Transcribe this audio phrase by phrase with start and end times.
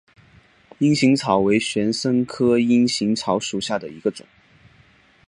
[0.79, 4.25] 阴行草为玄参科阴行草属下的一个种。